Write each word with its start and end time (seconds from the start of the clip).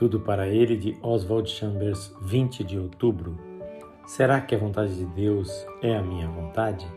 Tudo 0.00 0.18
para 0.18 0.48
ele 0.48 0.78
de 0.78 0.96
Oswald 1.02 1.50
Chambers, 1.50 2.16
20 2.22 2.64
de 2.64 2.78
outubro. 2.78 3.36
Será 4.06 4.40
que 4.40 4.54
a 4.54 4.58
vontade 4.58 4.96
de 4.96 5.04
Deus 5.04 5.66
é 5.82 5.94
a 5.94 6.00
minha 6.00 6.26
vontade? 6.26 6.90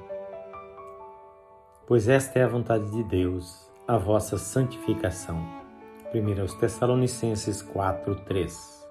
Pois 1.85 2.07
esta 2.07 2.39
é 2.39 2.43
a 2.43 2.47
vontade 2.47 2.89
de 2.91 3.03
Deus, 3.03 3.69
a 3.85 3.97
vossa 3.97 4.37
santificação. 4.37 5.45
1 6.15 6.57
Tessalonicenses 6.57 7.61
4, 7.61 8.15
3. 8.21 8.87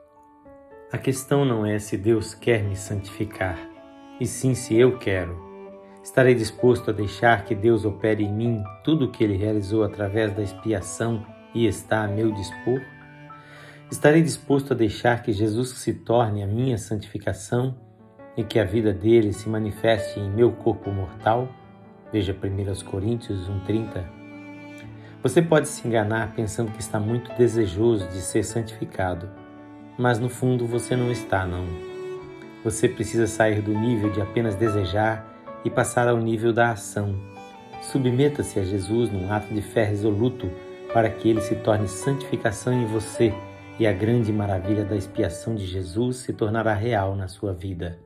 A 0.93 0.99
questão 0.99 1.47
não 1.47 1.65
é 1.65 1.79
se 1.79 1.97
Deus 1.97 2.35
quer 2.35 2.63
me 2.63 2.77
santificar, 2.77 3.59
e 4.21 4.27
sim 4.27 4.55
se 4.55 4.79
eu 4.79 4.99
quero. 4.99 5.41
Estarei 6.05 6.35
disposto 6.35 6.91
a 6.91 6.93
deixar 6.93 7.47
que 7.47 7.55
Deus 7.55 7.87
opere 7.87 8.25
em 8.25 8.31
mim 8.31 8.63
tudo 8.85 9.07
o 9.07 9.11
que 9.11 9.25
ele 9.25 9.39
realizou 9.39 9.83
através 9.83 10.35
da 10.35 10.43
expiação 10.43 11.25
e 11.55 11.67
está 11.67 12.05
a 12.05 12.09
meu 12.09 12.31
dispor? 12.31 12.79
Estarei 13.93 14.23
disposto 14.23 14.73
a 14.73 14.75
deixar 14.75 15.23
que 15.23 15.35
Jesus 15.35 15.69
se 15.73 15.93
torne 15.93 16.43
a 16.43 16.47
minha 16.47 16.79
santificação 16.79 17.75
e 18.35 18.43
que 18.43 18.59
a 18.59 18.65
vida 18.65 18.91
dele 18.91 19.35
se 19.35 19.51
manifeste 19.51 20.19
em 20.19 20.31
meu 20.31 20.51
corpo 20.51 20.91
mortal? 20.91 21.47
Veja 22.11 22.33
1 22.33 22.85
Coríntios 22.87 23.51
1,30. 23.51 24.03
Você 25.23 25.43
pode 25.43 25.69
se 25.69 25.87
enganar 25.87 26.33
pensando 26.35 26.73
que 26.73 26.81
está 26.81 26.99
muito 26.99 27.35
desejoso 27.35 28.09
de 28.09 28.23
ser 28.23 28.45
santificado, 28.45 29.29
mas 29.99 30.19
no 30.19 30.31
fundo 30.31 30.67
você 30.67 30.97
não 30.97 31.13
está, 31.13 31.45
não. 31.45 31.67
Você 32.65 32.89
precisa 32.89 33.27
sair 33.27 33.61
do 33.61 33.79
nível 33.79 34.11
de 34.11 34.23
apenas 34.23 34.55
desejar 34.55 35.23
e 35.67 35.69
passar 35.69 36.09
ao 36.09 36.17
nível 36.17 36.51
da 36.51 36.71
ação. 36.71 37.15
Submeta-se 37.83 38.59
a 38.59 38.65
Jesus 38.65 39.13
num 39.13 39.31
ato 39.31 39.53
de 39.53 39.61
fé 39.61 39.85
resoluto 39.85 40.51
para 40.95 41.11
que 41.11 41.29
ele 41.29 41.43
se 41.43 41.57
torne 41.57 41.89
santificação 41.89 42.73
em 42.73 42.87
você 42.87 43.35
e 43.79 43.87
a 43.87 43.93
grande 43.93 44.33
maravilha 44.33 44.85
da 44.85 44.95
expiação 44.95 45.55
de 45.55 45.67
Jesus 45.67 46.19
se 46.19 46.33
tornará 46.33 46.75
real 46.75 47.17
na 47.17 47.29
sua 47.29 47.53
vida. 47.53 47.99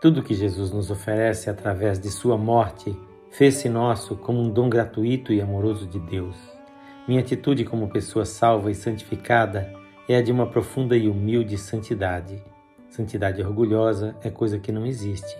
Tudo 0.00 0.22
que 0.22 0.34
Jesus 0.34 0.70
nos 0.70 0.90
oferece 0.90 1.50
através 1.50 1.98
de 1.98 2.10
sua 2.10 2.36
morte 2.36 2.96
fez-se 3.30 3.68
nosso 3.68 4.16
como 4.16 4.40
um 4.40 4.50
dom 4.50 4.68
gratuito 4.68 5.32
e 5.32 5.40
amoroso 5.40 5.86
de 5.86 5.98
Deus. 5.98 6.36
Minha 7.06 7.20
atitude 7.20 7.64
como 7.64 7.88
pessoa 7.88 8.24
salva 8.24 8.70
e 8.70 8.74
santificada 8.74 9.72
é 10.08 10.16
a 10.16 10.22
de 10.22 10.30
uma 10.30 10.46
profunda 10.46 10.96
e 10.96 11.08
humilde 11.08 11.56
santidade. 11.58 12.42
Santidade 12.88 13.42
orgulhosa 13.42 14.14
é 14.22 14.30
coisa 14.30 14.58
que 14.58 14.72
não 14.72 14.86
existe. 14.86 15.36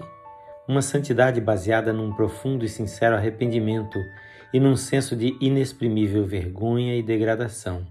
Uma 0.67 0.83
santidade 0.83 1.41
baseada 1.41 1.93
num 1.93 2.13
profundo 2.13 2.65
e 2.65 2.69
sincero 2.69 3.17
arrependimento 3.17 3.99
e 4.53 4.59
num 4.59 4.77
senso 4.77 5.15
de 5.15 5.37
inexprimível 5.41 6.27
vergonha 6.27 6.97
e 6.97 7.03
degradação 7.03 7.87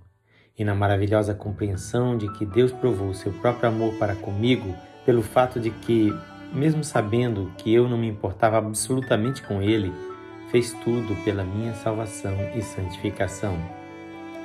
e 0.58 0.66
na 0.66 0.74
maravilhosa 0.74 1.36
compreensão 1.36 2.18
de 2.18 2.32
que 2.34 2.46
Deus 2.46 2.72
provou 2.72 3.14
seu 3.14 3.32
próprio 3.34 3.70
amor 3.70 3.94
para 3.96 4.16
comigo 4.16 4.74
pelo 5.06 5.22
fato 5.22 5.60
de 5.60 5.70
que, 5.70 6.14
mesmo 6.52 6.84
sabendo 6.84 7.52
que 7.58 7.74
eu 7.74 7.88
não 7.88 7.98
me 7.98 8.08
importava 8.08 8.58
absolutamente 8.58 9.44
com 9.44 9.62
Ele, 9.62 9.94
fez 10.52 10.74
tudo 10.84 11.16
pela 11.24 11.44
minha 11.44 11.74
salvação 11.76 12.36
e 12.56 12.62
santificação. 12.62 13.58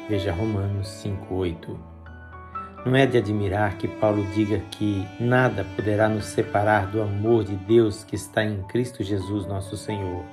Veja 0.09 0.33
Romanos 0.33 0.89
5:8. 0.89 1.79
Não 2.85 2.97
é 2.97 3.07
de 3.07 3.17
admirar 3.17 3.79
que 3.79 3.87
Paulo 3.87 4.27
diga 4.35 4.59
que 4.73 5.07
nada 5.21 5.65
poderá 5.77 6.09
nos 6.09 6.25
separar 6.25 6.89
do 6.89 7.01
amor 7.01 7.45
de 7.45 7.55
Deus 7.55 8.03
que 8.03 8.17
está 8.17 8.45
em 8.45 8.61
Cristo 8.65 9.05
Jesus, 9.05 9.47
nosso 9.47 9.77
Senhor. 9.77 10.25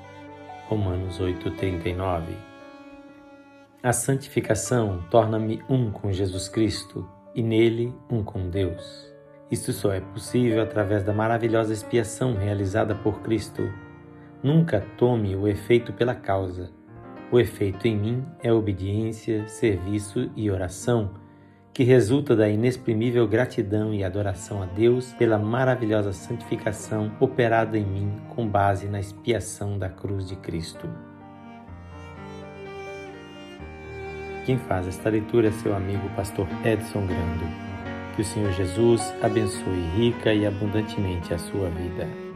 Romanos 0.67 1.19
8:39. 1.19 2.49
A 3.81 3.93
santificação 3.93 5.05
torna-me 5.09 5.63
um 5.69 5.89
com 5.89 6.11
Jesus 6.11 6.49
Cristo 6.49 7.07
e 7.33 7.41
nele 7.41 7.95
um 8.11 8.21
com 8.21 8.49
Deus. 8.49 9.09
Isto 9.49 9.71
só 9.71 9.93
é 9.93 10.01
possível 10.01 10.61
através 10.61 11.01
da 11.01 11.13
maravilhosa 11.13 11.71
expiação 11.71 12.35
realizada 12.35 12.93
por 12.93 13.21
Cristo. 13.21 13.71
Nunca 14.43 14.85
tome 14.97 15.33
o 15.33 15.47
efeito 15.47 15.93
pela 15.93 16.13
causa. 16.13 16.69
O 17.31 17.39
efeito 17.39 17.87
em 17.87 17.95
mim 17.95 18.25
é 18.43 18.51
obediência, 18.51 19.47
serviço 19.47 20.29
e 20.35 20.51
oração, 20.51 21.11
que 21.73 21.85
resulta 21.85 22.35
da 22.35 22.49
inexprimível 22.49 23.25
gratidão 23.29 23.93
e 23.93 24.03
adoração 24.03 24.61
a 24.61 24.65
Deus 24.65 25.13
pela 25.13 25.39
maravilhosa 25.39 26.11
santificação 26.11 27.13
operada 27.17 27.77
em 27.77 27.85
mim 27.85 28.11
com 28.35 28.45
base 28.45 28.89
na 28.89 28.99
expiação 28.99 29.79
da 29.79 29.87
cruz 29.87 30.27
de 30.27 30.35
Cristo. 30.35 30.85
Quem 34.45 34.57
faz 34.57 34.87
esta 34.87 35.09
leitura 35.09 35.49
é 35.49 35.51
seu 35.51 35.75
amigo 35.75 36.09
pastor 36.15 36.47
Edson 36.65 37.05
Grando. 37.05 37.45
Que 38.15 38.21
o 38.21 38.25
Senhor 38.25 38.51
Jesus 38.53 39.01
abençoe 39.21 39.81
rica 39.95 40.33
e 40.33 40.45
abundantemente 40.45 41.33
a 41.33 41.37
sua 41.37 41.69
vida. 41.69 42.28